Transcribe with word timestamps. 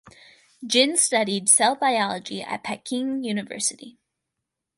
Jin 0.65 0.97
studied 0.97 1.47
cell 1.47 1.75
biology 1.75 2.41
at 2.41 2.63
the 2.63 2.69
Peking 2.69 3.23
University. 3.23 3.99